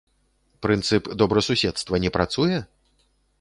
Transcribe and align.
Прынцып 0.65 1.09
добрасуседства 1.23 2.01
не 2.07 2.13
працуе? 2.17 2.57